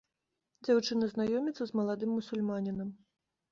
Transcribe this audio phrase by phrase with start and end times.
[0.67, 2.93] Дзяўчына знаёміцца з маладым мусульманінам.